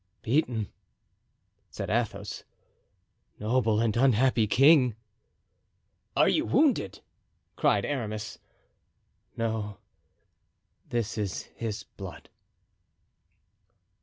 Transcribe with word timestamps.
"Beaten!" 0.23 0.69
said 1.69 1.91
Athos. 1.91 2.43
"Noble 3.37 3.79
and 3.79 3.95
unhappy 3.95 4.47
king!" 4.47 4.95
"Are 6.17 6.27
you 6.27 6.43
wounded?" 6.43 7.01
cried 7.55 7.85
Aramis. 7.85 8.39
"No, 9.37 9.77
this 10.89 11.19
is 11.19 11.43
his 11.55 11.83
blood." 11.83 12.29